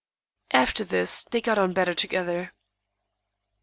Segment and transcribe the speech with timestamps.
[0.49, 2.53] After this they got on better together.